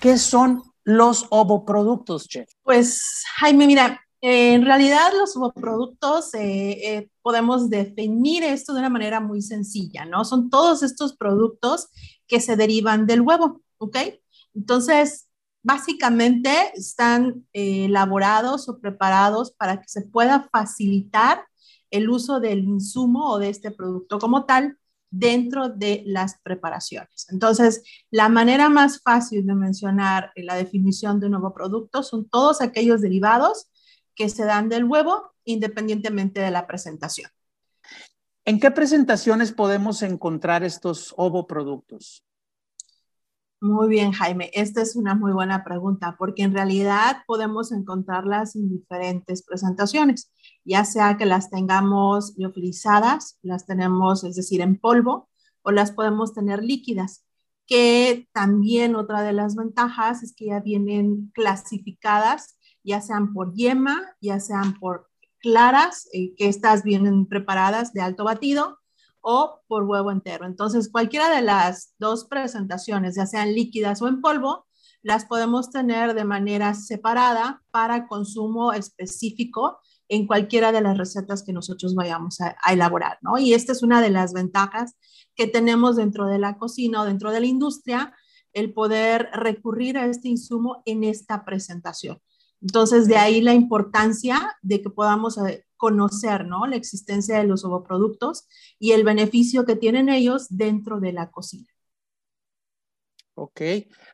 [0.00, 2.48] ¿Qué son los ovoproductos, Jeff?
[2.62, 9.20] Pues, Jaime, mira, en realidad los ovoproductos eh, eh, podemos definir esto de una manera
[9.20, 10.24] muy sencilla, ¿no?
[10.24, 11.88] Son todos estos productos
[12.26, 13.98] que se derivan del huevo, ¿ok?
[14.54, 15.28] Entonces,
[15.62, 21.44] básicamente están eh, elaborados o preparados para que se pueda facilitar
[21.90, 24.78] el uso del insumo o de este producto como tal
[25.16, 27.26] dentro de las preparaciones.
[27.30, 32.60] Entonces, la manera más fácil de mencionar la definición de un nuevo producto son todos
[32.60, 33.68] aquellos derivados
[34.16, 37.30] que se dan del huevo independientemente de la presentación.
[38.44, 42.23] ¿En qué presentaciones podemos encontrar estos ovoproductos?
[43.64, 44.50] Muy bien, Jaime.
[44.52, 50.30] Esta es una muy buena pregunta porque en realidad podemos encontrarlas en diferentes presentaciones,
[50.66, 55.30] ya sea que las tengamos liofilizadas, las tenemos, es decir, en polvo,
[55.62, 57.24] o las podemos tener líquidas,
[57.66, 64.14] que también otra de las ventajas es que ya vienen clasificadas, ya sean por yema,
[64.20, 68.78] ya sean por claras, eh, que estas vienen preparadas de alto batido,
[69.24, 70.44] o por huevo entero.
[70.44, 74.66] Entonces, cualquiera de las dos presentaciones, ya sean líquidas o en polvo,
[75.02, 81.54] las podemos tener de manera separada para consumo específico en cualquiera de las recetas que
[81.54, 83.38] nosotros vayamos a, elaborar, ¿no?
[83.38, 84.94] Y esta es una de las ventajas
[85.34, 88.14] que tenemos dentro de la cocina o dentro de la industria,
[88.52, 92.20] el poder recurrir a este insumo en esta presentación.
[92.60, 96.66] Entonces, de ahí la importancia de que podamos eh, conocer ¿no?
[96.66, 98.46] la existencia de los ovoproductos
[98.78, 101.66] y el beneficio que tienen ellos dentro de la cocina.
[103.36, 103.60] Ok,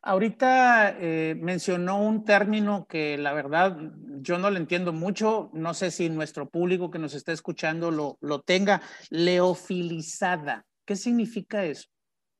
[0.00, 3.76] ahorita eh, mencionó un término que la verdad
[4.22, 8.16] yo no lo entiendo mucho, no sé si nuestro público que nos está escuchando lo,
[8.22, 10.64] lo tenga, leofilizada.
[10.86, 11.86] ¿Qué significa eso?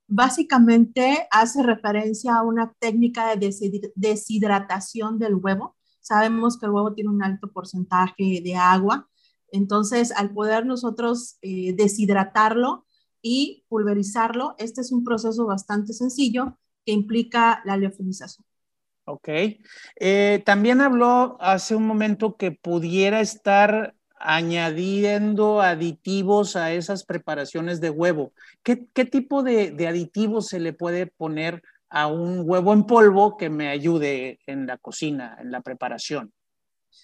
[0.07, 3.55] Básicamente hace referencia a una técnica de
[3.95, 5.77] deshidratación del huevo.
[6.01, 9.10] Sabemos que el huevo tiene un alto porcentaje de agua
[9.53, 12.87] entonces, al poder nosotros eh, deshidratarlo
[13.23, 18.47] y pulverizarlo, este es un proceso bastante sencillo que implica la leofilización.
[19.05, 19.29] Ok.
[19.97, 27.91] Eh, también habló hace un momento que pudiera estar añadiendo aditivos a esas preparaciones de
[27.91, 28.33] huevo.
[28.63, 33.51] ¿Qué, tipo de, de aditivos se le puede poner a un huevo en polvo que
[33.51, 36.33] me ayude en la cocina, en la preparación?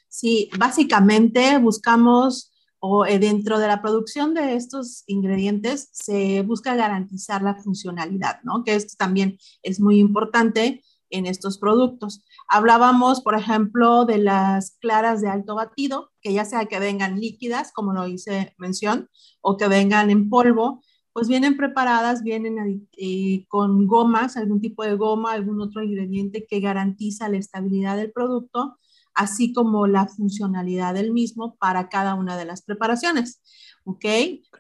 [0.09, 7.43] Sí, básicamente buscamos o eh, dentro de la producción de estos ingredientes se busca garantizar
[7.43, 8.65] la funcionalidad, ¿no?
[8.65, 12.25] Que esto también es muy importante en estos productos.
[12.49, 17.73] Hablábamos, por ejemplo, de las claras de alto batido, que ya sea que vengan líquidas,
[17.73, 19.09] como lo hice mención,
[19.41, 20.83] o que vengan en polvo,
[21.13, 26.61] pues vienen preparadas, vienen eh, con gomas, algún tipo de goma, algún otro ingrediente que
[26.61, 28.77] garantiza la estabilidad del producto
[29.17, 33.43] así como la funcionalidad del mismo para cada una de las preparaciones.
[33.85, 34.05] ¿Ok?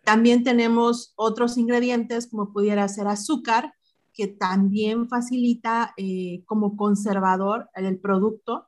[0.04, 3.74] También tenemos otros ingredientes como pudiera ser azúcar,
[4.12, 8.66] que también facilita eh, como conservador el producto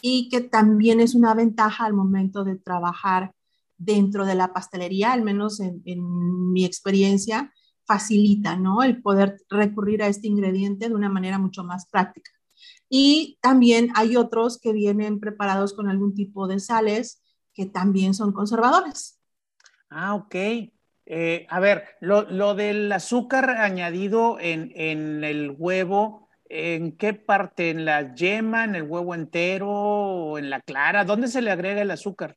[0.00, 3.32] y que también es una ventaja al momento de trabajar
[3.76, 7.52] dentro de la pastelería, al menos en, en mi experiencia,
[7.84, 8.82] facilita, ¿no?
[8.82, 12.30] El poder recurrir a este ingrediente de una manera mucho más práctica.
[12.88, 17.22] Y también hay otros que vienen preparados con algún tipo de sales
[17.54, 19.18] que también son conservadores.
[19.88, 20.34] Ah, ok.
[21.08, 27.70] Eh, a ver, lo, del azúcar añadido en, el huevo, ¿en qué parte?
[27.70, 31.04] ¿En la yema, en el huevo entero o en la clara?
[31.04, 32.36] ¿Dónde se le agrega el azúcar?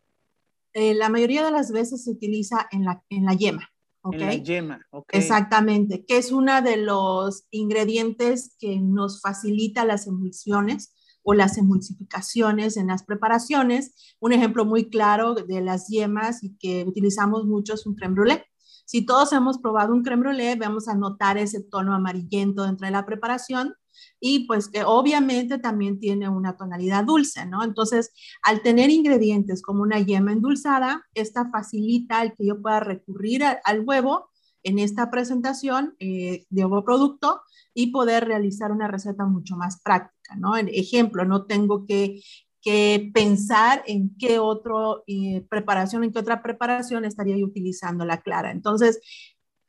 [0.74, 3.70] Eh, la mayoría de las veces se utiliza en la, en la yema.
[4.04, 4.86] En la yema.
[5.10, 10.94] Exactamente, que es uno de los ingredientes que nos facilita las emulsiones
[11.24, 14.16] o las emulsificaciones en las preparaciones.
[14.20, 18.46] Un ejemplo muy claro de las yemas y que utilizamos mucho es un creme brûlée.
[18.86, 22.92] Si todos hemos probado un creme brûlée, vamos a notar ese tono amarillento dentro de
[22.92, 23.76] la preparación
[24.20, 27.64] y pues que obviamente también tiene una tonalidad dulce, ¿no?
[27.64, 28.12] Entonces,
[28.42, 33.82] al tener ingredientes como una yema endulzada, esta facilita el que yo pueda recurrir al
[33.82, 34.30] huevo
[34.64, 37.42] en esta presentación eh, de producto
[37.74, 40.58] y poder realizar una receta mucho más práctica, ¿no?
[40.58, 42.22] En ejemplo, no tengo que,
[42.62, 44.74] que pensar en qué otra
[45.08, 48.52] eh, preparación, en qué otra preparación estaría utilizando la clara.
[48.52, 49.00] Entonces,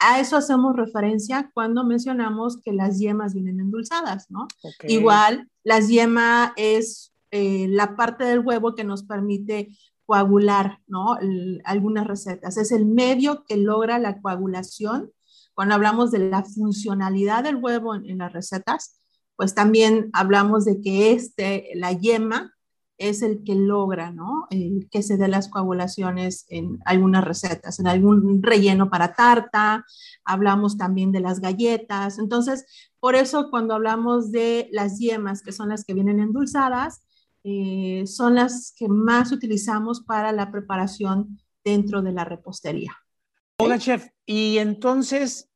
[0.00, 4.48] a eso hacemos referencia cuando mencionamos que las yemas vienen endulzadas, ¿no?
[4.84, 9.68] Igual, la yema es eh, la parte del huevo que nos permite
[10.06, 11.18] coagular, ¿no?
[11.64, 12.56] algunas recetas.
[12.56, 15.12] Es el medio que logra la coagulación.
[15.54, 19.00] Cuando hablamos de la funcionalidad del huevo en, en las recetas,
[19.36, 22.52] pues también hablamos de que este, la yema,
[23.00, 24.46] es el que logra, ¿no?
[24.90, 29.86] que se dé las coagulaciones en algunas recetas, en algún relleno para tarta,
[30.22, 32.18] hablamos también de las galletas.
[32.18, 32.66] Entonces,
[33.00, 37.02] por eso cuando hablamos de las yemas, que son las que vienen endulzadas,
[37.42, 42.94] eh, son las que más utilizamos para la preparación dentro de la repostería.
[43.56, 44.08] Hola, chef.
[44.26, 45.48] Y entonces,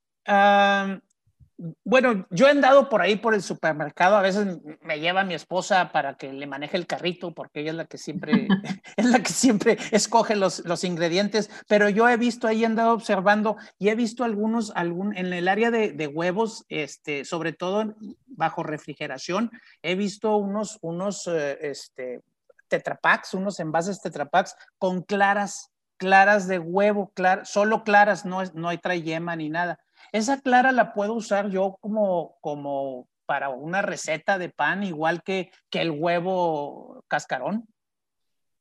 [1.85, 5.93] bueno, yo he andado por ahí por el supermercado, a veces me lleva mi esposa
[5.93, 8.49] para que le maneje el carrito, porque ella es la que siempre,
[8.97, 12.93] es la que siempre escoge los, los ingredientes, pero yo he visto ahí, he andado
[12.93, 17.95] observando y he visto algunos, algún, en el área de, de huevos, este, sobre todo
[18.27, 19.51] bajo refrigeración,
[19.83, 22.23] he visto unos, unos, eh, este,
[22.69, 28.79] tetrapacks, unos envases tetrapacks con claras, claras de huevo, clar, solo claras, no, no hay
[28.79, 29.79] trae yema ni nada
[30.13, 35.51] esa clara la puedo usar yo como, como para una receta de pan, igual que,
[35.71, 37.67] que el huevo cascarón.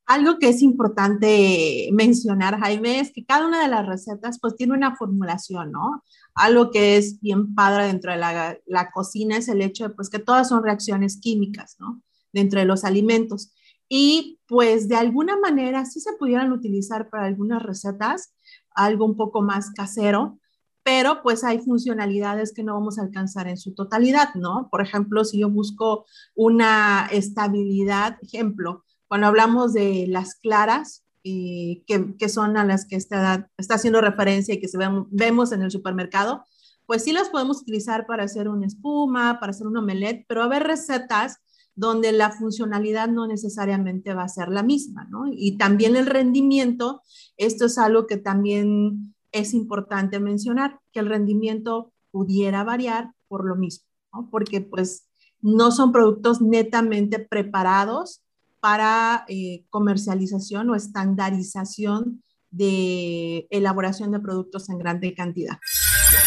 [0.06, 4.74] Algo que es importante mencionar, Jaime, es que cada una de las recetas pues tiene
[4.74, 6.04] una formulación, ¿no?
[6.36, 10.10] Algo que es bien padre dentro de la, la cocina es el hecho de pues
[10.10, 12.02] que todas son reacciones químicas, ¿no?
[12.34, 13.54] Dentro de los alimentos.
[13.88, 18.34] Y pues de alguna manera sí se pudieran utilizar para algunas recetas
[18.76, 20.40] algo un poco más casero,
[20.84, 24.68] pero pues hay funcionalidades que no vamos a alcanzar en su totalidad, ¿no?
[24.70, 32.28] Por ejemplo, si yo busco una estabilidad, ejemplo, cuando hablamos de las claras, y que,
[32.30, 34.78] son a las que está, haciendo referencia y que se
[35.10, 36.44] vemos en el supermercado,
[36.86, 40.46] pues sí las podemos utilizar para hacer una espuma, para hacer un omelette, pero a
[40.46, 41.38] haber recetas
[41.76, 45.24] donde la funcionalidad no necesariamente va a ser la misma, ¿no?
[45.32, 47.02] Y también el rendimiento,
[47.38, 53.56] esto es algo que también es importante mencionar que el rendimiento pudiera variar por lo
[53.56, 53.86] mismo,
[54.32, 55.08] porque pues
[55.42, 58.22] no son productos netamente preparados
[58.62, 65.58] para eh, comercialización o estandarización de elaboración de productos en grande cantidad.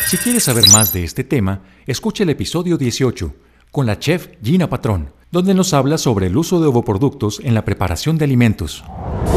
[0.07, 3.33] Si quieres saber más de este tema, escucha el episodio 18
[3.71, 7.65] con la chef Gina Patrón, donde nos habla sobre el uso de ovoproductos en la
[7.65, 8.85] preparación de alimentos.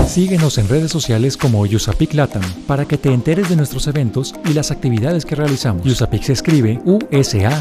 [0.10, 4.54] Síguenos en redes sociales como Yusapic Latam para que te enteres de nuestros eventos y
[4.54, 5.86] las actividades que realizamos.
[5.86, 7.56] Yusapic se escribe U-S-A-P-E-C.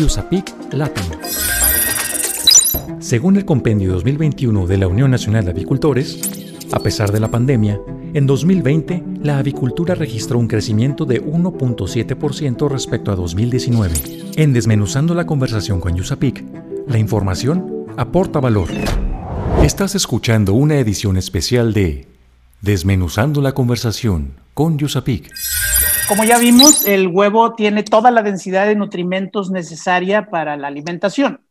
[0.00, 1.04] Yusapic Latam.
[2.98, 6.18] Según el Compendio 2021 de la Unión Nacional de Avicultores,
[6.72, 7.80] a pesar de la pandemia,
[8.12, 13.94] en 2020 la avicultura registró un crecimiento de 1.7% respecto a 2019.
[14.34, 16.44] En Desmenuzando la conversación con Yusapic,
[16.88, 18.68] la información aporta valor.
[19.62, 22.08] Estás escuchando una edición especial de
[22.62, 25.30] Desmenuzando la conversación con Yusapik.
[26.08, 31.42] Como ya vimos, el huevo tiene toda la densidad de nutrimentos necesaria para la alimentación.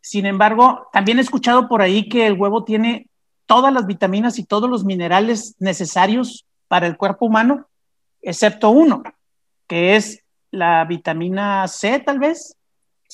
[0.00, 3.08] Sin embargo, también he escuchado por ahí que el huevo tiene
[3.46, 7.66] todas las vitaminas y todos los minerales necesarios para el cuerpo humano,
[8.22, 9.02] excepto uno,
[9.66, 10.22] que es
[10.52, 12.56] la vitamina C, tal vez.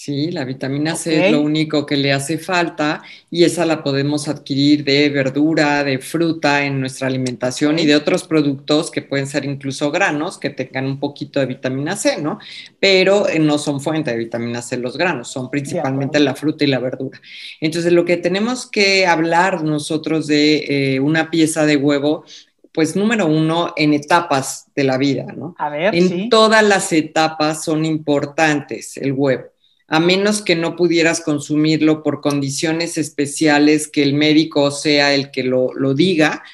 [0.00, 3.02] Sí, la vitamina C es lo único que le hace falta
[3.32, 8.22] y esa la podemos adquirir de verdura, de fruta en nuestra alimentación y de otros
[8.22, 12.38] productos que pueden ser incluso granos que tengan un poquito de vitamina C, ¿no?
[12.78, 16.68] Pero eh, no son fuente de vitamina C los granos, son principalmente la fruta y
[16.68, 17.20] la verdura.
[17.60, 22.24] Entonces, lo que tenemos que hablar nosotros de eh, una pieza de huevo
[22.70, 25.56] pues número uno, en etapas de la vida, ¿no?
[25.58, 29.57] A ver, en todas las etapas son importantes el huevo
[29.88, 35.42] a menos que no pudieras consumirlo por condiciones especiales que el médico sea el que
[35.42, 36.44] lo, diga,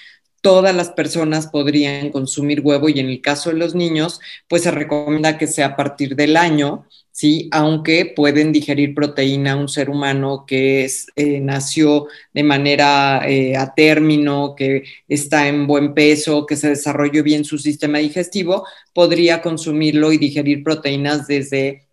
[0.40, 4.70] todas las personas podrían consumir huevo y en el caso de los niños, pues se
[4.70, 7.48] recomienda que sea a partir del año, ¿sí?
[7.50, 13.74] Aunque pueden digerir proteína un ser humano que es, eh, nació de manera eh, a
[13.74, 20.12] término, que está en buen peso, que se desarrolló bien su sistema digestivo, podría consumirlo
[20.12, 21.83] y digerir proteínas desde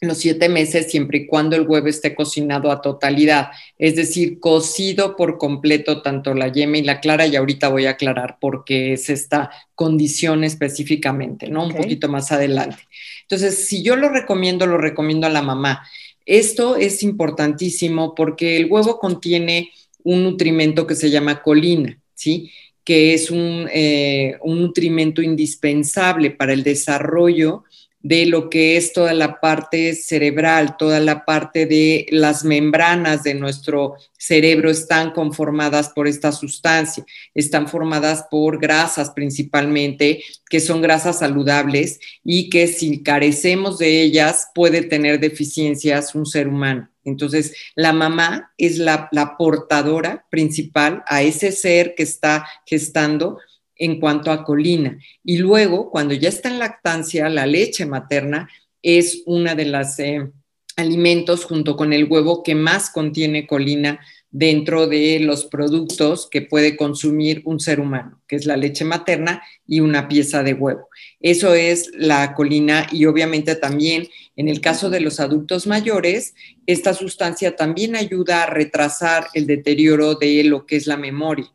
[0.00, 5.14] los siete meses siempre y cuando el huevo esté cocinado a totalidad, es decir, cocido
[5.14, 8.94] por completo tanto la yema y la clara y ahorita voy a aclarar por qué
[8.94, 11.66] es esta condición específicamente, ¿no?
[11.66, 12.78] Un poquito más adelante.
[13.22, 15.86] Entonces, si yo lo recomiendo, lo recomiendo a la mamá.
[16.24, 19.70] Esto es importantísimo porque el huevo contiene
[20.02, 22.50] un nutrimento que se llama colina, ¿sí?
[22.84, 27.64] que es un, eh, un nutrimento indispensable para el desarrollo
[28.02, 33.34] de lo que es toda la parte cerebral, toda la parte de las membranas de
[33.34, 37.04] nuestro cerebro están conformadas por esta sustancia,
[37.34, 44.48] están formadas por grasas principalmente, que son grasas saludables y que si carecemos de ellas
[44.54, 46.88] puede tener deficiencias un ser humano.
[47.04, 53.38] Entonces, la mamá es la, la portadora principal a ese ser que está gestando
[53.80, 54.98] en cuanto a colina.
[55.24, 58.48] Y luego, cuando ya está en lactancia, la leche materna
[58.82, 60.30] es una de los eh,
[60.76, 66.76] alimentos junto con el huevo que más contiene colina dentro de los productos que puede
[66.76, 70.88] consumir un ser humano, que es la leche materna y una pieza de huevo.
[71.18, 76.34] Eso es la colina y obviamente también en el caso de los adultos mayores,
[76.66, 81.50] esta sustancia también ayuda a retrasar el deterioro de lo que es la memoria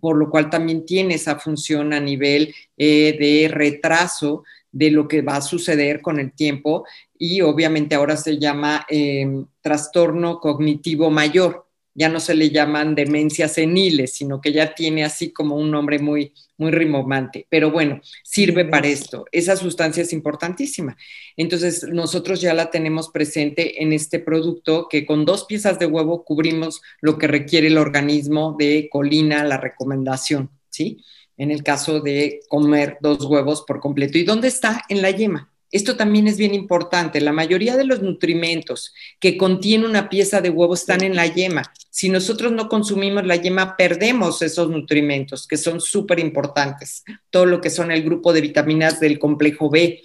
[0.00, 5.22] por lo cual también tiene esa función a nivel eh, de retraso de lo que
[5.22, 6.84] va a suceder con el tiempo
[7.18, 11.65] y obviamente ahora se llama em, trastorno cognitivo mayor
[11.96, 15.98] ya no se le llaman demencias seniles, sino que ya tiene así como un nombre
[15.98, 17.46] muy, muy rimomante.
[17.48, 19.24] Pero bueno, sirve para esto.
[19.32, 20.96] Esa sustancia es importantísima.
[21.38, 26.22] Entonces, nosotros ya la tenemos presente en este producto que con dos piezas de huevo
[26.22, 31.02] cubrimos lo que requiere el organismo de colina, la recomendación, ¿sí?
[31.38, 34.18] En el caso de comer dos huevos por completo.
[34.18, 34.84] ¿Y dónde está?
[34.90, 35.50] En la yema.
[35.76, 37.20] Esto también es bien importante.
[37.20, 41.70] La mayoría de los nutrimentos que contiene una pieza de huevo están en la yema.
[41.90, 47.04] Si nosotros no consumimos la yema, perdemos esos nutrimentos que son súper importantes.
[47.28, 50.02] Todo lo que son el grupo de vitaminas del complejo B,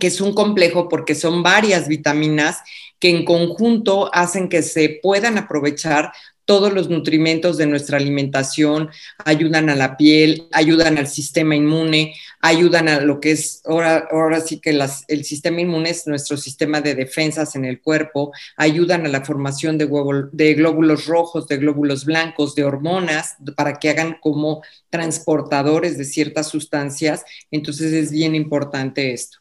[0.00, 2.62] que es un complejo porque son varias vitaminas
[2.98, 6.12] que en conjunto hacen que se puedan aprovechar
[6.44, 8.90] todos los nutrimentos de nuestra alimentación,
[9.24, 14.40] ayudan a la piel, ayudan al sistema inmune, ayudan a lo que es, ahora, ahora
[14.40, 19.08] sí que el sistema inmune es nuestro sistema de defensas en el cuerpo, ayudan a
[19.08, 19.88] la formación de,
[20.32, 26.48] de glóbulos rojos, de glóbulos blancos, de hormonas, para que hagan como transportadores de ciertas
[26.48, 27.24] sustancias.
[27.50, 29.38] Entonces es bien importante esto.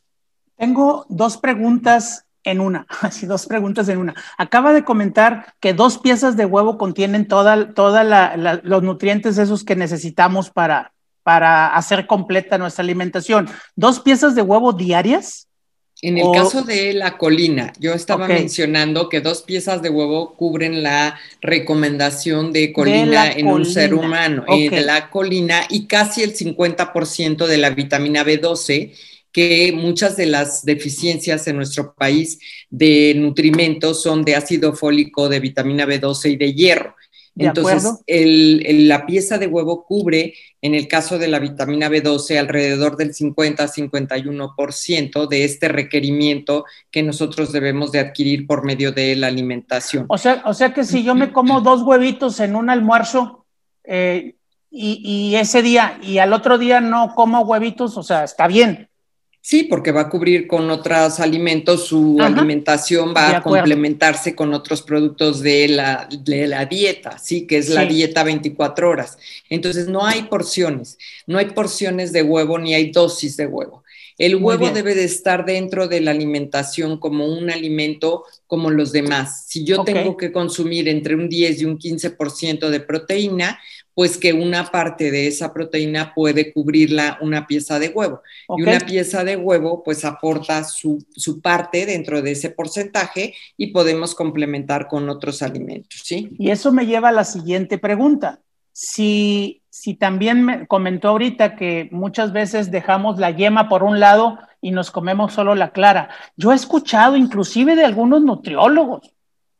[0.57, 4.13] Tengo dos preguntas en una, así dos preguntas en una.
[4.37, 8.03] Acaba de comentar que dos piezas de huevo contienen toda, toda
[8.63, 13.49] los nutrientes esos que necesitamos para, para hacer completa nuestra alimentación.
[13.75, 15.47] ¿Dos piezas de huevo diarias?
[16.01, 20.83] En el caso de la colina, yo estaba mencionando que dos piezas de huevo cubren
[20.83, 26.35] la recomendación de colina en un ser humano, eh, de la colina y casi el
[26.35, 28.91] 50% de la vitamina B12
[29.33, 35.39] que muchas de las deficiencias en nuestro país de nutrimentos son de ácido fólico, de
[35.39, 36.95] vitamina B12 y de hierro.
[37.35, 43.15] Entonces, la pieza de huevo cubre, en el caso de la vitamina B12, alrededor del
[43.15, 50.05] 50-51% de este requerimiento que nosotros debemos de adquirir por medio de la alimentación.
[50.09, 53.47] O sea, o sea que si yo me como dos huevitos en un almuerzo
[53.83, 54.35] eh,
[54.69, 58.89] y, y, ese día y al otro día no como huevitos, o sea, está bien.
[59.45, 64.81] Sí, porque va a cubrir con otros alimentos, su alimentación va a complementarse con otros
[64.81, 67.45] productos de la, de la dieta, ¿sí?
[67.45, 69.17] Que es la dieta 24 horas.
[69.49, 70.97] Entonces, no hay porciones,
[71.27, 73.83] no hay porciones de huevo ni hay dosis de huevo.
[74.17, 79.45] El huevo debe de estar dentro de la alimentación como un alimento como los demás.
[79.47, 83.59] Si yo tengo que consumir entre un 10 y un 15% de proteína,
[83.95, 88.21] pues que una parte de esa proteína puede cubrirla una pieza de huevo.
[88.57, 91.05] Y una pieza de huevo pues aporta su,
[91.41, 96.29] parte dentro de ese porcentaje y podemos complementar con otros alimentos, ¿sí?
[96.37, 98.39] Y eso me lleva a la siguiente pregunta.
[98.71, 104.39] Si, si también me comentó ahorita que muchas veces dejamos la yema por un lado
[104.61, 106.09] y nos comemos solo la clara.
[106.37, 109.11] Yo he escuchado inclusive de algunos nutriólogos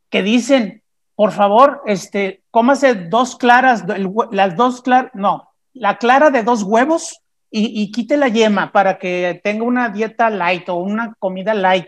[0.09, 0.82] que dicen,
[1.15, 3.83] por favor, este, cómase dos claras,
[4.31, 7.19] las dos claras, no, la clara de dos huevos
[7.55, 11.87] y, quite la yema para que tenga una dieta light o una comida light.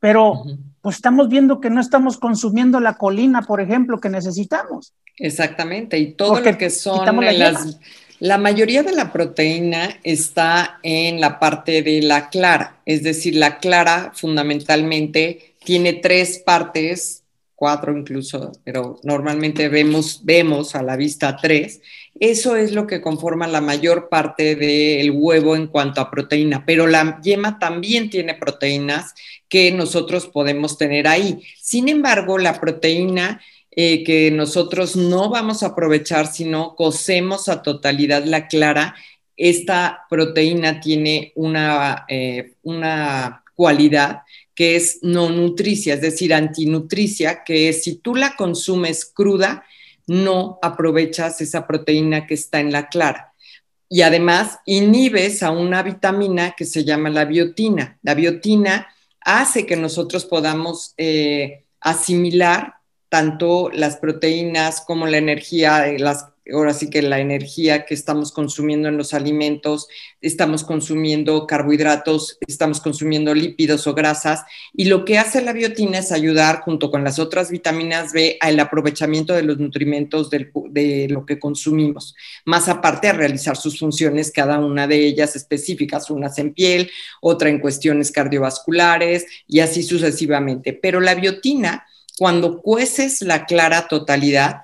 [0.00, 0.44] Pero
[0.82, 4.92] pues estamos viendo que no estamos consumiendo la colina, por ejemplo, que necesitamos.
[5.16, 7.78] Exactamente, y todo lo que son las...
[8.20, 13.58] La mayoría de la proteína está en la parte de la clara, es decir, la
[13.58, 17.22] clara fundamentalmente tiene tres partes,
[17.58, 21.80] cuatro incluso, pero normalmente vemos, vemos a la vista tres.
[22.20, 26.86] Eso es lo que conforma la mayor parte del huevo en cuanto a proteína, pero
[26.86, 29.12] la yema también tiene proteínas
[29.48, 31.42] que nosotros podemos tener ahí.
[31.60, 33.40] Sin embargo, la proteína
[33.72, 38.94] eh, que nosotros no vamos a aprovechar si no cocemos a totalidad la clara,
[39.36, 44.22] esta proteína tiene una, eh, una cualidad
[44.58, 49.62] que es no nutricia, es decir, antinutricia, que es si tú la consumes cruda,
[50.08, 53.34] no aprovechas esa proteína que está en la clara.
[53.88, 58.00] Y además inhibes a una vitamina que se llama la biotina.
[58.02, 58.88] La biotina
[59.20, 66.90] hace que nosotros podamos eh, asimilar tanto las proteínas como la energía, las ahora sí
[66.90, 69.88] que la energía que estamos consumiendo en los alimentos,
[70.20, 76.12] estamos consumiendo carbohidratos, estamos consumiendo lípidos o grasas, y lo que hace la biotina es
[76.12, 81.38] ayudar junto con las otras vitaminas B al aprovechamiento de los nutrimentos de lo que
[81.38, 82.14] consumimos,
[82.44, 86.90] más aparte a realizar sus funciones, cada una de ellas específicas, unas en piel,
[87.20, 90.72] otra en cuestiones cardiovasculares y así sucesivamente.
[90.72, 91.86] Pero la biotina,
[92.18, 94.62] cuando cueces la clara totalidad,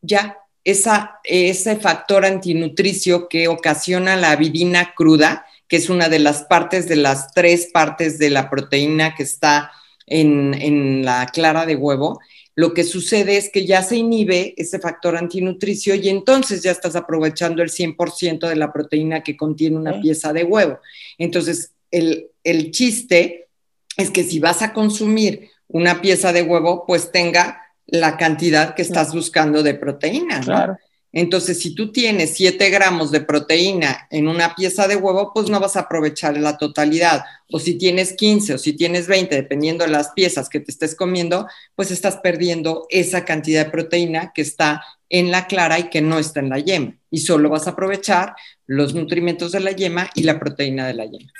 [0.00, 6.42] ya esa, ese factor antinutricio que ocasiona la avidina cruda, que es una de las
[6.44, 9.70] partes de las tres partes de la proteína que está
[10.06, 12.20] en, en la clara de huevo,
[12.56, 16.94] lo que sucede es que ya se inhibe ese factor antinutricio y entonces ya estás
[16.94, 20.78] aprovechando el 100% de la proteína que contiene una pieza de huevo.
[21.18, 23.48] Entonces, el, el chiste
[23.96, 28.82] es que si vas a consumir una pieza de huevo, pues tenga la cantidad que
[28.82, 30.40] estás buscando de proteína.
[30.40, 30.76] Claro.
[31.16, 35.60] Entonces, si tú tienes 7 gramos de proteína en una pieza de huevo, pues no
[35.60, 37.22] vas a aprovechar la totalidad.
[37.52, 40.96] O si tienes 15 o si tienes 20, dependiendo de las piezas que te estés
[40.96, 46.02] comiendo, pues estás perdiendo esa cantidad de proteína que está en la clara y que
[46.02, 46.96] no está en la yema.
[47.12, 48.34] Y solo vas a aprovechar
[48.66, 51.30] los nutrimentos de la yema y la proteína de la yema.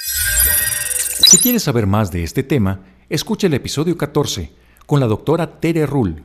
[1.27, 4.53] Si quieres saber más de este tema, escucha el episodio 14
[4.87, 6.23] con la doctora Tere Rull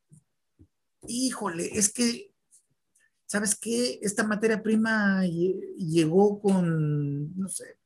[1.07, 2.31] híjole, es que,
[3.25, 3.99] ¿sabes qué?
[4.01, 7.77] Esta materia prima llegó con, no sé,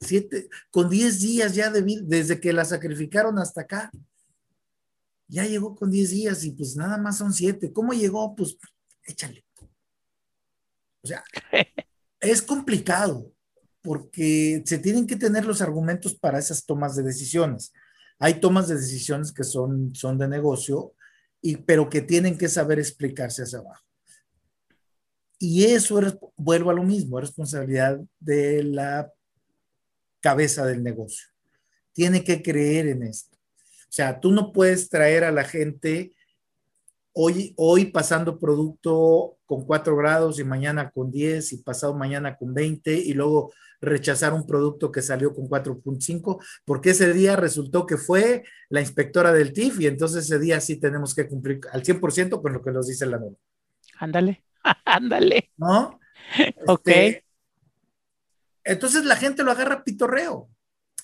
[0.00, 3.90] siete, con 10 días ya de, desde que la sacrificaron hasta acá.
[5.26, 7.72] Ya llegó con 10 días y pues nada más son 7.
[7.72, 8.34] ¿Cómo llegó?
[8.34, 8.56] Pues
[9.04, 9.44] échale.
[11.02, 11.22] O sea,
[12.20, 13.32] es complicado
[13.82, 17.72] porque se tienen que tener los argumentos para esas tomas de decisiones.
[18.18, 20.94] Hay tomas de decisiones que son, son de negocio,
[21.40, 23.84] y, pero que tienen que saber explicarse hacia abajo.
[25.38, 26.00] Y eso,
[26.36, 29.12] vuelvo a lo mismo, es responsabilidad de la
[30.20, 31.28] cabeza del negocio.
[31.92, 33.36] Tiene que creer en esto.
[33.36, 36.12] O sea, tú no puedes traer a la gente
[37.12, 42.52] hoy, hoy pasando producto con 4 grados y mañana con 10 y pasado mañana con
[42.52, 47.96] 20 y luego rechazar un producto que salió con 4.5, porque ese día resultó que
[47.96, 52.42] fue la inspectora del TIF y entonces ese día sí tenemos que cumplir al 100%
[52.42, 53.36] con lo que nos dice la norma.
[53.98, 54.44] Ándale,
[54.84, 55.50] ándale.
[55.56, 55.98] ¿No?
[56.66, 56.90] Ok.
[58.68, 60.50] Entonces la gente lo agarra pitorreo.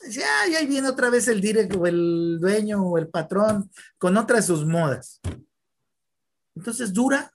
[0.04, 4.36] Dice, ay, ahí viene otra vez el directo, el dueño o el patrón con otra
[4.36, 5.18] de sus modas.
[6.54, 7.32] Entonces dura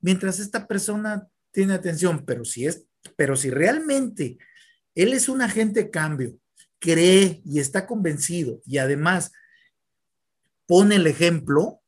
[0.00, 4.38] mientras esta persona tiene atención, pero si es, pero si realmente
[4.94, 6.38] él es un agente de cambio,
[6.78, 9.32] cree y está convencido y además
[10.64, 11.80] pone el ejemplo,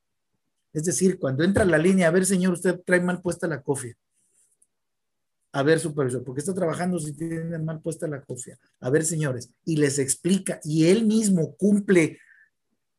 [0.73, 3.63] es decir, cuando entra a la línea, a ver, señor, usted trae mal puesta la
[3.63, 3.97] cofia.
[5.57, 8.59] A ver, supervisor, ¿por qué está trabajando si tiene mal puesta la cofia?
[8.79, 12.19] A ver, señores, y les explica, y él mismo cumple,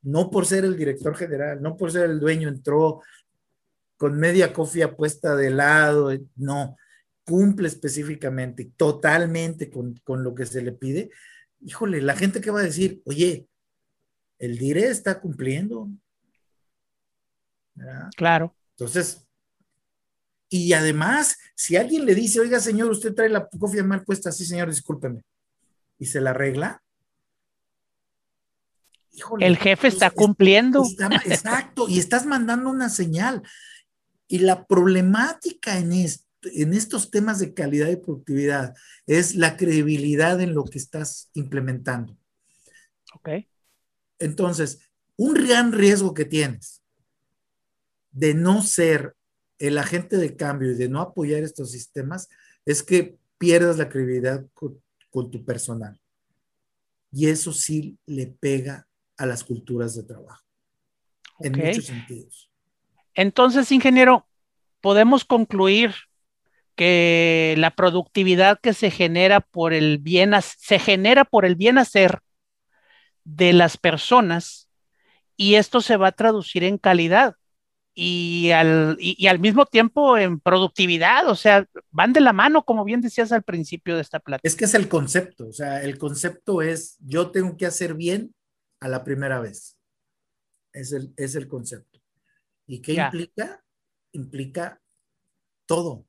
[0.02, 3.04] no por ser el director general, no por ser el dueño, entró
[3.96, 6.76] con media cofia puesta de lado, no,
[7.24, 11.12] cumple específicamente, totalmente con, con lo que se le pide.
[11.62, 13.48] Híjole, la gente que va a decir, oye,
[14.39, 15.91] el DIRE está cumpliendo.
[17.76, 18.10] ¿verdad?
[18.15, 18.56] Claro.
[18.72, 19.27] Entonces,
[20.50, 24.46] y además, si alguien le dice, oiga, señor, usted trae la cofia mal puesta, sí,
[24.46, 25.22] señor, discúlpeme,
[26.00, 26.82] y se la arregla.
[29.12, 30.84] Híjole, El jefe está es- cumpliendo.
[30.84, 33.42] está- exacto, y estás mandando una señal.
[34.28, 38.76] Y la problemática en, est- en estos temas de calidad y productividad
[39.08, 42.18] es la credibilidad en lo que estás implementando.
[43.16, 43.30] Ok.
[44.20, 44.80] Entonces,
[45.16, 46.84] un gran riesgo que tienes
[48.12, 49.16] de no ser
[49.60, 52.30] el agente de cambio y de no apoyar estos sistemas
[52.65, 56.00] es que pierdas la credibilidad con, con tu personal.
[57.12, 60.43] Y eso sí le pega a las culturas de trabajo,
[61.39, 62.52] en muchos sentidos.
[63.15, 64.28] Entonces, ingeniero,
[64.82, 65.96] podemos concluir
[66.76, 72.20] que la productividad que se genera por el bien, se genera por el bien hacer
[73.24, 74.70] de las personas
[75.36, 77.36] y esto se va a traducir en calidad
[78.00, 82.64] y al, y, y al mismo tiempo en productividad, o sea, van de la mano,
[82.64, 84.48] como bien decías al principio de esta plática.
[84.48, 88.36] Es que es el concepto, o sea, el concepto es yo tengo que hacer bien
[88.80, 89.80] a la primera vez.
[90.74, 92.00] Es el, es el concepto.
[92.68, 93.06] ¿Y qué Ya.
[93.06, 93.64] implica?
[94.12, 94.80] Implica
[95.66, 96.06] todo.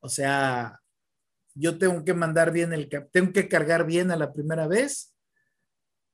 [0.00, 0.80] O sea,
[1.54, 5.14] yo tengo que mandar bien el, tengo que cargar bien a la primera vez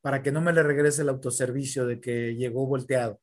[0.02, 3.21] para que no me le regrese el autoservicio de que llegó volteado.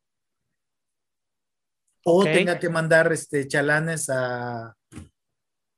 [2.03, 2.25] O Ok.
[2.25, 4.75] tenga que mandar este chalanes a,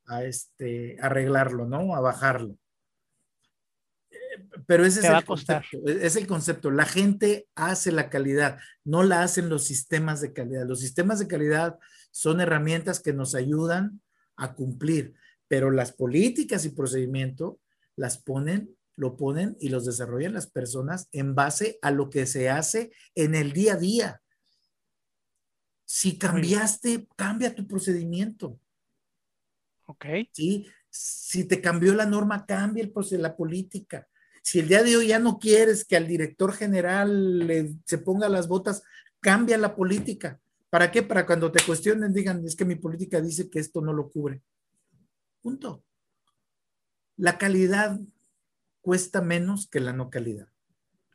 [0.06, 1.96] a este arreglarlo, ¿no?
[1.96, 2.58] A bajarlo.
[4.10, 4.18] Eh,
[4.68, 5.78] Pero ese Te es el concepto.
[5.88, 6.72] e-, Es el concepto.
[6.72, 10.66] La gente hace la calidad, no la hacen los sistemas de calidad.
[10.68, 11.78] Los sistemas de calidad
[12.12, 14.02] son herramientas que nos ayudan
[14.36, 15.14] a cumplir,
[15.48, 17.60] pero las políticas y procedimiento
[17.96, 22.50] las ponen, lo ponen y los desarrollan las personas en base a lo que se
[22.50, 24.22] hace en el día a día.
[25.94, 28.58] Si cambiaste, cambia tu procedimiento.
[29.88, 30.06] Ok.
[30.32, 30.66] ¿sí?
[30.90, 34.08] Si te cambió la norma, cambia el proceso, la política.
[34.42, 38.30] Si el día de hoy ya no quieres que al director general le- se ponga
[38.30, 38.84] las botas,
[39.20, 40.40] cambia la política.
[40.70, 41.04] ¿Para qué?
[41.04, 44.42] Para cuando te cuestionen digan, es que mi política dice que esto no lo cubre.
[45.42, 45.84] Punto.
[47.18, 48.00] La calidad
[48.80, 50.48] cuesta menos que la no calidad.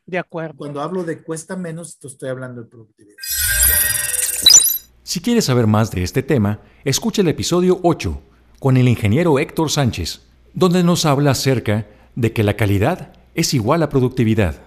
[0.05, 0.55] De acuerdo.
[0.55, 3.17] Cuando hablo de cuesta menos, te estoy hablando de productividad.
[5.07, 8.19] Si quieres saber más de este tema, escucha el episodio 8
[8.59, 10.19] con el ingeniero Héctor Sánchez,
[10.53, 14.57] donde nos habla acerca de que la calidad es igual a productividad.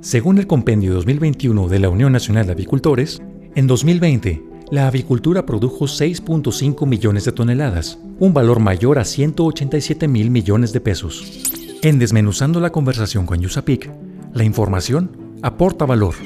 [0.00, 3.22] Según el Compendio 2021 de la Unión Nacional de Avicultores,
[3.54, 10.32] en 2020, la avicultura produjo 6.5 millones de toneladas, un valor mayor a 187 mil
[10.32, 11.44] millones de pesos.
[11.80, 13.88] En Desmenuzando la conversación con Yusapik,
[14.32, 16.16] la información aporta valor.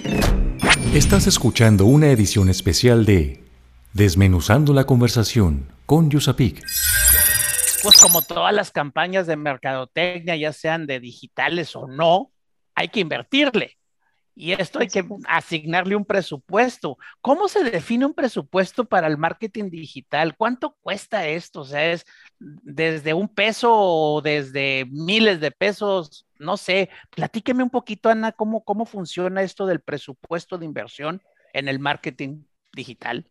[0.94, 3.44] Estás escuchando una edición especial de
[3.92, 6.62] Desmenuzando la conversación con Yusapik.
[7.82, 12.32] Pues como todas las campañas de mercadotecnia, ya sean de digitales o no,
[12.74, 13.77] hay que invertirle.
[14.40, 16.96] Y esto hay que asignarle un presupuesto.
[17.20, 20.36] ¿Cómo se define un presupuesto para el marketing digital?
[20.36, 21.62] ¿Cuánto cuesta esto?
[21.62, 22.06] O sea, es
[22.38, 26.88] desde un peso o desde miles de pesos, no sé.
[27.10, 31.20] Platíqueme un poquito, Ana, cómo, cómo funciona esto del presupuesto de inversión
[31.52, 33.28] en el marketing digital.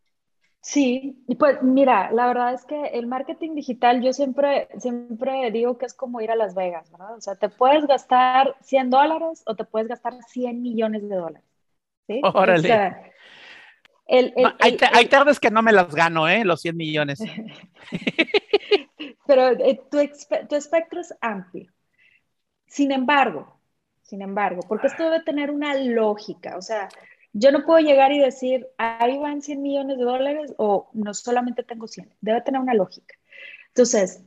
[0.62, 5.78] Sí, y pues mira, la verdad es que el marketing digital yo siempre, siempre digo
[5.78, 7.16] que es como ir a Las Vegas, ¿verdad?
[7.16, 11.48] O sea, te puedes gastar 100 dólares o te puedes gastar 100 millones de dólares.
[12.08, 12.22] ¿sí?
[12.24, 12.60] Órale.
[12.60, 13.12] O sea,
[14.60, 16.44] hay, tardes que no me las gano, ¿eh?
[16.44, 17.20] Los 100 millones.
[19.28, 19.98] Pero eh, tu,
[20.48, 21.72] tu espectro es amplio.
[22.66, 23.60] Sin embargo,
[24.02, 26.90] sin embargo, porque esto debe tener una lógica, o sea,
[27.40, 31.64] yo no puedo llegar y decir, ahí van 100 millones de dólares o no solamente
[31.64, 33.16] tengo 100, debe tener una lógica.
[33.68, 34.24] Entonces,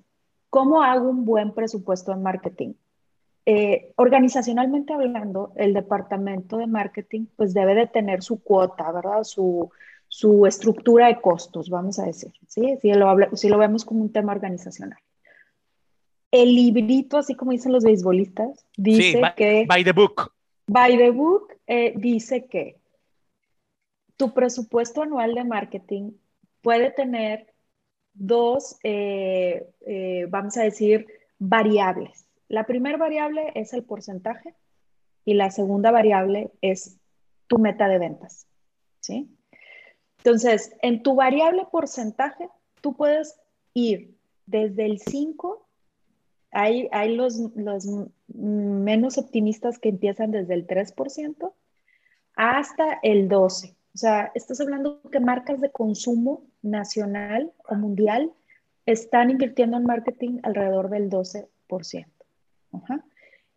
[0.49, 2.75] ¿cómo hago un buen presupuesto en marketing?
[3.47, 9.25] Eh, organizacionalmente hablando, el departamento de marketing pues debe de tener su cuota, ¿verdad?
[9.25, 9.71] Su,
[10.07, 12.79] su estructura de costos, vamos a decir, ¿sí?
[12.81, 15.01] Si lo, si lo vemos como un tema organizacional.
[16.31, 19.65] El librito, así como dicen los beisbolistas, dice que...
[19.67, 20.33] By the book.
[20.69, 22.80] By the book eh, dice que
[24.21, 26.13] tu presupuesto anual de marketing
[26.61, 27.55] puede tener
[28.13, 29.67] dos, eh,
[30.29, 31.07] vamos a decir,
[31.39, 32.27] variables.
[32.47, 34.55] La primera variable es el porcentaje
[35.25, 36.99] y la segunda variable es
[37.47, 38.47] tu meta de ventas.
[39.01, 39.35] ¿sí?
[40.19, 42.51] Entonces, en tu variable porcentaje,
[42.83, 43.41] tú puedes
[43.73, 45.67] ir desde el 5,
[46.51, 47.87] hay, hay los, los
[48.29, 51.55] menos optimistas que empiezan desde el 3%,
[52.35, 53.77] hasta el 12%.
[53.95, 58.33] O sea, estás hablando que marcas de consumo nacional o mundial
[58.87, 61.49] están invirtiendo en marketing alrededor del 12%.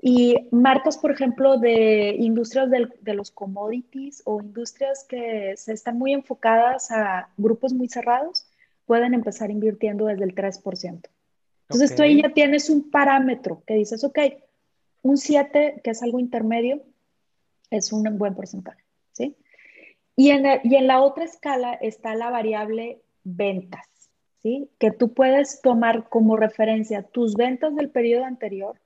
[0.02, 6.14] Y marcas, por ejemplo, de industrias de los commodities o industrias que se están muy
[6.14, 8.48] enfocadas a grupos muy cerrados,
[8.86, 11.10] pueden empezar invirtiendo desde el 3%.
[11.70, 14.20] Entonces tú ahí ya tienes un parámetro que dices, ok,
[15.04, 16.84] un 7, que es algo intermedio,
[17.70, 18.83] es un buen porcentaje.
[20.16, 23.88] Y en, y en la otra escala está la variable ventas,
[24.42, 24.70] ¿sí?
[24.78, 28.80] Que tú puedes tomar como referencia tus ventas del periodo anterior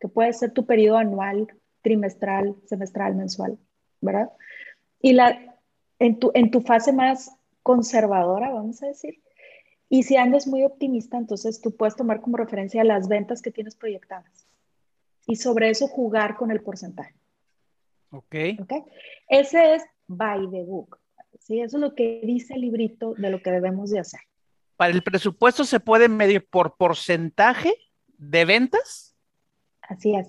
[0.00, 1.46] que puede ser tu periodo anual,
[1.82, 3.58] trimestral, semestral, mensual,
[4.00, 4.30] ¿verdad?
[5.00, 5.56] Y la,
[5.98, 7.30] en, tu, en tu fase más
[7.62, 9.22] conservadora, vamos a decir,
[9.88, 13.76] y si andas muy optimista, entonces tú puedes tomar como referencia las ventas que tienes
[13.76, 14.46] proyectadas
[15.26, 17.14] y sobre eso jugar con el porcentaje.
[18.10, 18.34] Ok.
[18.62, 18.84] okay?
[19.28, 20.98] Ese es by the book.
[21.38, 21.60] ¿sí?
[21.60, 24.20] Eso es lo que dice el librito de lo que debemos de hacer.
[24.76, 27.72] ¿Para el presupuesto se puede medir por porcentaje
[28.16, 29.14] de ventas?
[29.82, 30.28] Así es.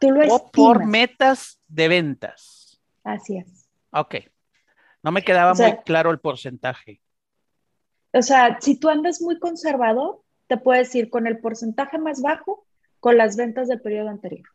[0.00, 2.80] Tú lo o por metas de ventas.
[3.02, 3.68] Así es.
[3.90, 4.16] Ok.
[5.02, 7.00] No me quedaba muy claro el porcentaje.
[8.12, 12.66] O sea, si tú andas muy conservador, te puedes ir con el porcentaje más bajo
[13.00, 14.48] con las ventas del periodo anterior.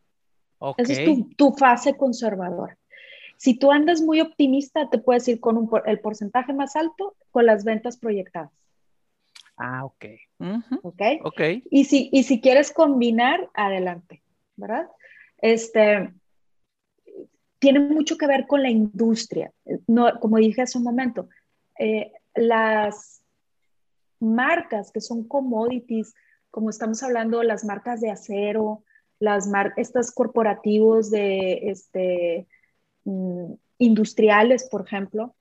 [0.57, 0.83] Okay.
[0.83, 2.78] Esa es tu, fase conservadora.
[3.39, 7.63] Si tú andas muy optimista, te puedes ir con el porcentaje más alto con las
[7.63, 8.51] ventas proyectadas.
[9.55, 10.05] Ah, ok.
[10.83, 11.01] Ok.
[11.23, 11.41] Ok.
[11.71, 14.21] Y si, y si quieres combinar, adelante.
[14.59, 14.87] ¿verdad?
[15.37, 16.13] Este,
[17.59, 19.51] tiene mucho que ver con la industria.
[19.87, 21.29] No, como dije hace un momento,
[21.79, 23.23] eh, las
[24.19, 26.13] marcas que son commodities,
[26.51, 28.83] como estamos hablando, las marcas de acero,
[29.19, 32.47] las mar estas corporativos de este,
[33.09, 35.33] mm, industriales, por ejemplo,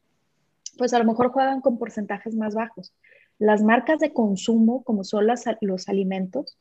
[0.77, 2.95] pues a lo mejor juegan con porcentajes más bajos.
[3.39, 6.57] Las marcas de consumo, como son las, los alimentos,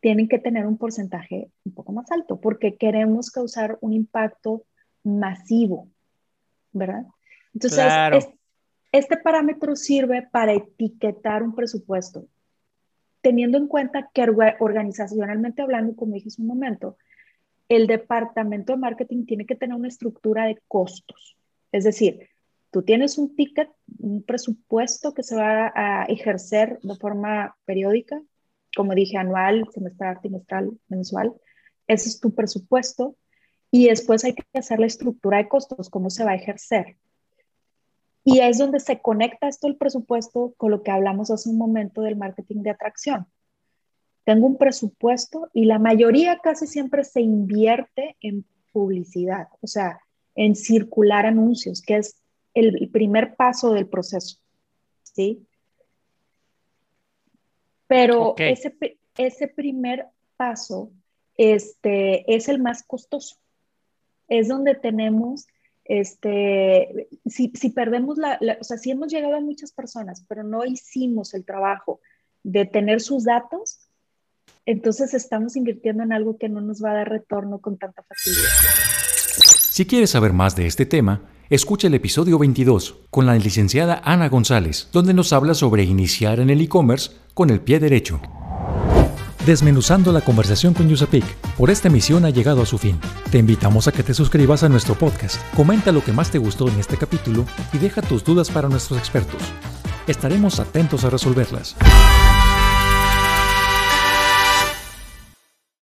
[0.00, 4.64] tienen que tener un porcentaje un poco más alto porque queremos causar un impacto
[5.02, 5.88] masivo,
[6.72, 7.06] ¿verdad?
[7.54, 8.28] Entonces,
[8.92, 12.26] este parámetro sirve para etiquetar un presupuesto,
[13.22, 14.26] teniendo en cuenta que
[14.60, 16.96] organizacionalmente hablando, como dije hace un momento,
[17.68, 21.36] el departamento de marketing tiene que tener una estructura de costos.
[21.72, 22.28] Es decir,
[22.70, 28.20] tú tienes un ticket, un presupuesto que se va a ejercer de forma periódica,
[28.76, 31.34] como dije, anual, semestral, trimestral, mensual.
[31.86, 33.16] Ese es tu presupuesto.
[33.70, 36.96] Y después hay que hacer la estructura de costos, cómo se va a ejercer.
[38.24, 42.02] Y es donde se conecta esto el presupuesto con lo que hablamos hace un momento
[42.02, 43.26] del marketing de atracción.
[44.24, 50.00] Tengo un presupuesto y la mayoría casi siempre se invierte en publicidad, o sea,
[50.34, 52.16] en circular anuncios, que es
[52.54, 54.38] el primer paso del proceso.
[55.14, 55.46] ¿sí?
[57.86, 58.74] Pero ese,
[59.16, 60.06] ese primer
[60.36, 60.90] paso
[61.36, 63.36] este, es el más costoso.
[64.28, 65.46] Es donde tenemos,
[65.84, 70.64] este, si, si perdemos la, o sea, si hemos llegado a muchas personas, pero no
[70.64, 72.00] hicimos el trabajo
[72.42, 73.83] de tener sus datos,
[74.66, 78.48] entonces estamos invirtiendo en algo que no nos va a dar retorno con tanta facilidad.
[79.74, 84.28] Si quieres saber más de este tema, escucha el episodio 22 con la licenciada Ana
[84.28, 88.20] González, donde nos habla sobre iniciar en el e-commerce con el pie derecho.
[89.44, 91.24] Desmenuzando la conversación con Yusapik.
[91.58, 92.98] Por esta emisión ha llegado a su fin.
[93.30, 96.68] Te invitamos a que te suscribas a nuestro podcast, comenta lo que más te gustó
[96.68, 99.42] en este capítulo y deja tus dudas para nuestros expertos.
[100.06, 101.76] Estaremos atentos a resolverlas.